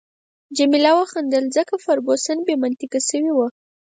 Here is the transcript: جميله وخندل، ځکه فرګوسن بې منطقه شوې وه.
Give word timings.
جميله 0.57 0.91
وخندل، 0.99 1.43
ځکه 1.55 1.73
فرګوسن 1.83 2.37
بې 2.45 2.55
منطقه 2.63 2.99
شوې 3.09 3.31
وه. 3.37 3.47